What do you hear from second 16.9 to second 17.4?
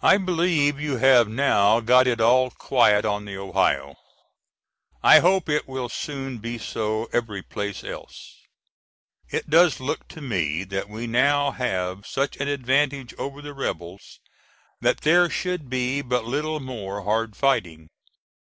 hard